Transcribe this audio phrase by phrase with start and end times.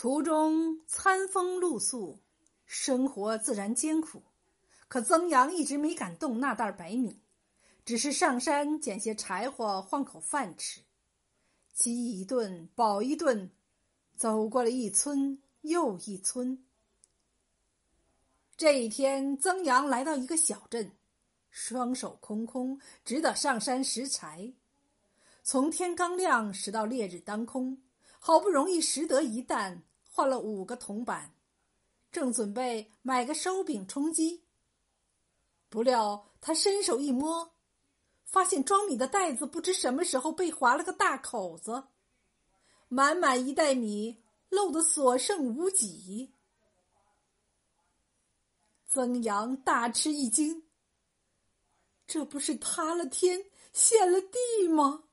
[0.00, 2.20] 途中餐风露宿，
[2.66, 4.22] 生活自然艰苦。
[4.86, 7.20] 可曾阳一直没敢动那袋白米，
[7.84, 10.82] 只是上山捡些柴火换口饭吃，
[11.74, 13.50] 饥一顿饱一顿，
[14.14, 16.64] 走过了一村又一村。
[18.56, 20.92] 这一天，曾阳来到一个小镇，
[21.50, 24.52] 双手空空，只得上山拾柴。
[25.42, 27.82] 从天刚亮拾到烈日当空，
[28.18, 29.84] 好不容易拾得一担。
[30.10, 31.32] 换了五个铜板，
[32.10, 34.42] 正准备买个烧饼充饥，
[35.68, 37.52] 不料他伸手一摸，
[38.24, 41.84] 发现装米的袋子不知什么时候被划了个大口子，
[42.88, 46.34] 满满一袋米漏得所剩无几。
[48.88, 50.64] 曾阳大吃一惊，
[52.08, 55.04] 这不是塌了天陷了地吗？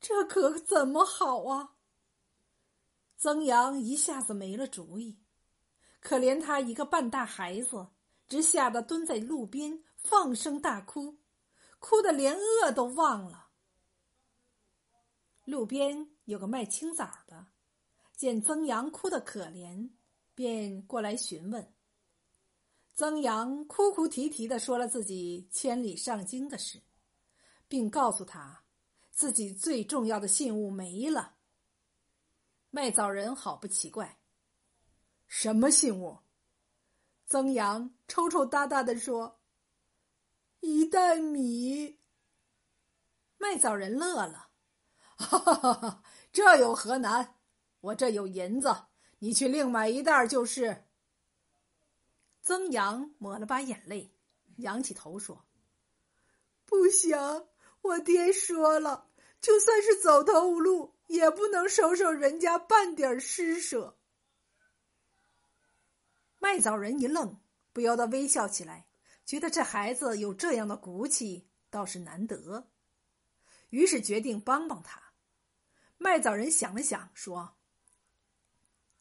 [0.00, 1.74] 这可怎么好啊？
[3.20, 5.18] 曾阳一下子没了主意，
[6.00, 7.86] 可怜他一个半大孩子，
[8.26, 11.18] 只吓得蹲在路边放声大哭，
[11.78, 13.48] 哭得连饿都忘了。
[15.44, 17.48] 路边有个卖青枣的，
[18.16, 19.90] 见曾阳哭得可怜，
[20.34, 21.74] 便过来询问。
[22.94, 26.80] 曾阳哭哭啼啼的说了自己千里上京的事，
[27.68, 28.62] 并告诉他
[29.10, 31.34] 自己最重要的信物没了。
[32.70, 34.18] 卖枣人好不奇怪，
[35.26, 36.18] 什么信物？
[37.26, 39.40] 曾阳抽抽搭搭的说
[40.60, 41.98] ：“一袋米。”
[43.38, 44.50] 卖枣人乐了
[45.18, 47.38] ：“哈哈哈哈，这有何难？
[47.80, 48.84] 我这有银子，
[49.18, 50.84] 你去另买一袋就是。”
[52.42, 54.14] 曾阳抹了把眼泪，
[54.58, 55.44] 仰起头说
[56.64, 57.18] ：“不行，
[57.82, 59.08] 我爹说了，
[59.40, 63.98] 就算是走投无路。”也不能收受人家半点施舍。
[66.38, 67.40] 卖枣人一愣，
[67.72, 68.86] 不由得微笑起来，
[69.26, 72.70] 觉得这孩子有这样的骨气，倒是难得。
[73.70, 75.02] 于是决定帮帮他。
[75.98, 77.56] 卖枣人想了想，说：“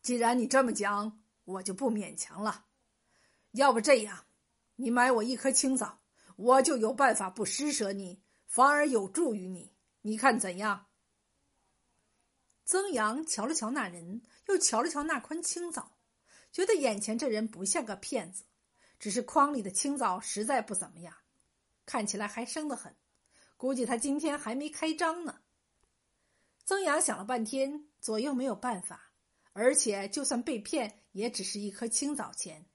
[0.00, 2.66] 既然你这么讲，我就不勉强了。
[3.50, 4.26] 要不这样，
[4.76, 6.00] 你买我一颗青枣，
[6.36, 9.74] 我就有办法不施舍你，反而有助于你。
[10.02, 10.85] 你看怎样？”
[12.66, 15.92] 曾阳瞧了瞧那人，又瞧了瞧那筐青枣，
[16.50, 18.42] 觉得眼前这人不像个骗子，
[18.98, 21.14] 只是筐里的青枣实在不怎么样，
[21.86, 22.96] 看起来还生得很，
[23.56, 25.42] 估计他今天还没开张呢。
[26.64, 29.12] 曾阳想了半天，左右没有办法，
[29.52, 32.66] 而且就算被骗，也只是一颗青枣钱，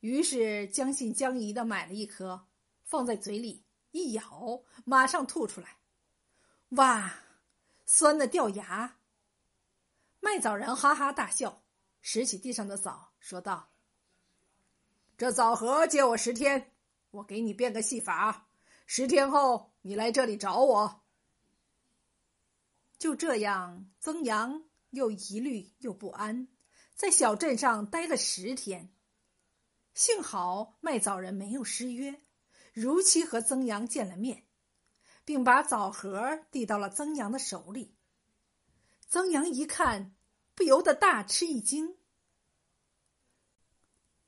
[0.00, 2.48] 于是将信将疑的买了一颗，
[2.82, 3.62] 放在嘴里
[3.92, 5.78] 一咬，马上吐出来，
[6.70, 7.20] 哇！
[7.86, 8.98] 酸的掉牙。
[10.20, 11.62] 卖枣人哈哈大笑，
[12.02, 13.70] 拾起地上的枣，说道
[15.16, 16.74] ：“这枣核借我十天，
[17.10, 18.48] 我给你变个戏法。
[18.86, 21.04] 十天后你来这里找我。”
[22.98, 26.48] 就这样，曾阳又疑虑又不安，
[26.94, 28.92] 在小镇上待了十天。
[29.94, 32.20] 幸好卖枣人没有失约，
[32.72, 34.46] 如期和曾阳见了面。
[35.26, 37.96] 并把枣核递到了曾阳的手里。
[39.08, 40.14] 曾阳一看，
[40.54, 41.96] 不由得大吃一惊。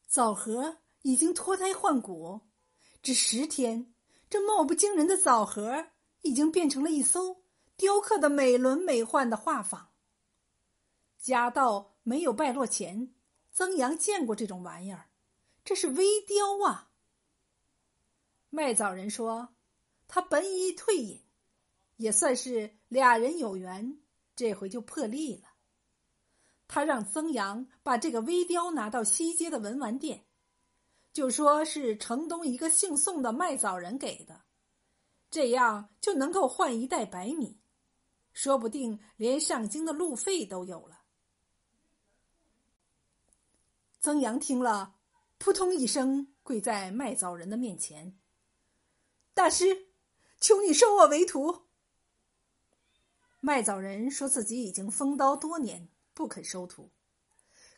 [0.08, 2.40] 枣核已经脱胎换骨，
[3.00, 3.94] 只十天，
[4.28, 5.86] 这貌不惊人的枣核
[6.22, 7.42] 已经变成了一艘
[7.76, 9.86] 雕刻的美轮美奂的画舫。
[11.16, 13.14] 家道没有败落前，
[13.52, 15.10] 曾阳见过这种玩意儿，
[15.64, 16.90] 这是微雕啊。
[18.50, 19.54] 卖枣人说。
[20.08, 21.22] 他本已退隐，
[21.96, 24.00] 也算是俩人有缘，
[24.34, 25.50] 这回就破例了。
[26.66, 30.24] 他让曾阳把这个微雕拿到西街的文玩店，
[31.12, 34.42] 就说是城东一个姓宋的卖枣人给的，
[35.30, 37.60] 这样就能够换一袋白米，
[38.32, 41.02] 说不定连上京的路费都有了。
[44.00, 44.96] 曾阳听了，
[45.36, 48.18] 扑通一声跪在卖枣人的面前
[49.34, 49.86] ：“大师。”
[50.40, 51.62] 求你收我为徒。
[53.40, 56.90] 卖枣人说自己已经封刀多年，不肯收徒。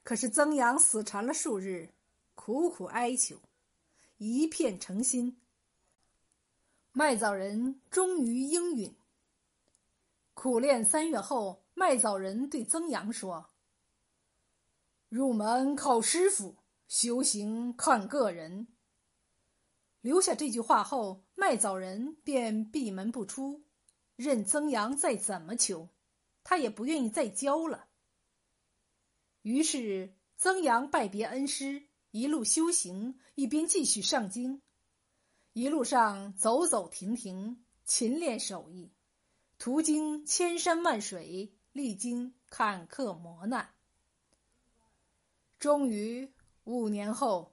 [0.02, 1.92] 可是曾阳死缠了数日，
[2.34, 3.40] 苦苦哀求，
[4.16, 5.40] 一片诚心。
[6.92, 8.96] 卖枣人终于应允。
[10.32, 13.50] 苦练三月后，卖枣人对曾阳说
[15.10, 16.56] ：“入门靠师傅，
[16.88, 18.66] 修行看个人。”
[20.00, 23.62] 留下这句话后，卖枣人便闭门不出，
[24.16, 25.88] 任曾阳再怎么求，
[26.42, 27.88] 他也不愿意再教了。
[29.42, 34.62] 于是曾阳拜别恩师，一路修行，一边继续上京。
[35.52, 38.92] 一路上走走停停，勤练手艺，
[39.58, 43.74] 途经千山万水，历经坎坷磨难。
[45.58, 46.32] 终于
[46.64, 47.52] 五年后，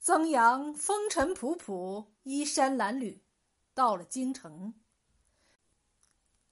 [0.00, 3.18] 曾阳风尘仆仆，衣衫褴褛，
[3.74, 4.72] 到了京城，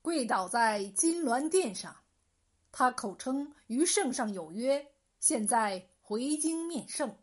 [0.02, 1.96] 跪倒在金銮殿上。
[2.72, 7.16] 他口称与圣上有约，现在回京面圣。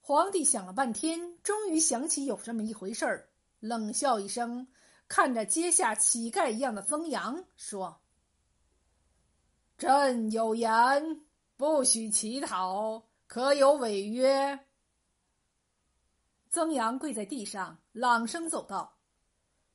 [0.00, 3.28] 皇帝想了半天，终于想起有这么一回事儿，
[3.60, 4.68] 冷笑一声，
[5.08, 8.00] 看着阶下乞丐一样的曾阳，说
[9.76, 11.24] ：“朕有言。”
[11.58, 14.58] 不许乞讨，可有违约？
[16.48, 18.96] 曾阳跪在地上，朗声奏道：“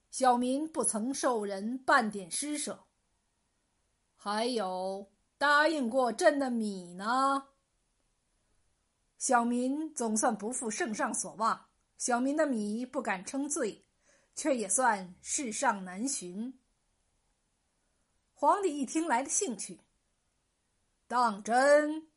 [0.09, 2.85] 小民不曾受人半点施舍。
[4.15, 5.07] 还有
[5.37, 7.49] 答应过朕的米呢？
[9.19, 11.67] 小民总算不负圣上所望，
[11.99, 13.85] 小民的米不敢称罪，
[14.35, 16.59] 却也算世上难寻。”
[18.33, 19.79] 皇帝一听，来了兴趣。
[21.07, 22.07] 当真，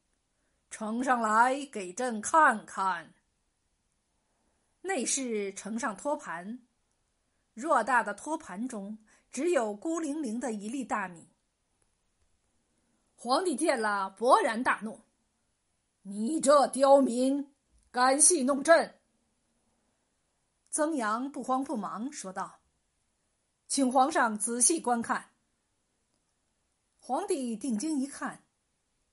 [0.79, 3.15] 呈上来给朕看看。
[4.83, 6.67] 内侍呈上托盘，
[7.55, 8.99] 偌大的托盘中
[9.33, 11.31] 只有孤零零的一粒大米。
[13.15, 15.01] 皇帝见了，勃然大怒
[16.05, 17.55] ：“你这刁民，
[17.91, 19.01] 敢戏弄朕！”
[20.69, 22.61] 曾阳不慌不忙说道
[23.67, 25.31] ：“请皇上仔细观看。”
[27.01, 28.45] 皇帝定睛一看。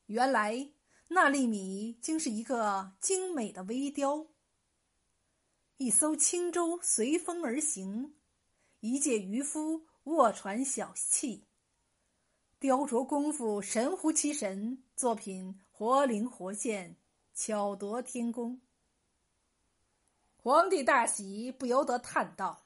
[0.07, 0.69] 原来
[1.13, 4.25] 那粒米竟是一个精美的微雕。
[5.77, 8.15] 一艘轻舟随风而行，
[8.79, 11.43] 一介渔夫卧船小憩，
[12.57, 16.97] 雕琢功夫神乎其神，作品活灵活现，
[17.35, 18.59] 巧夺天工。
[20.35, 22.65] 皇帝大喜，不由得叹道：“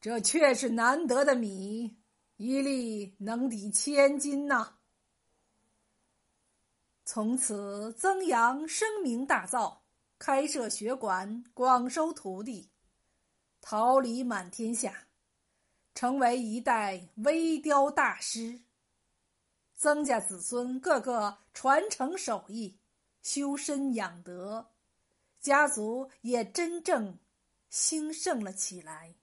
[0.00, 1.96] 这却是难得的米，
[2.36, 4.78] 一粒能抵千金呐！”
[7.14, 9.76] 从此，曾阳声名大噪，
[10.18, 12.68] 开设学馆，广收徒弟，
[13.60, 15.06] 桃李满天下，
[15.94, 18.58] 成为一代微雕大师。
[19.76, 22.76] 曾家子孙个个传承手艺，
[23.22, 24.72] 修身养德，
[25.40, 27.16] 家族也真正
[27.70, 29.14] 兴盛了起来。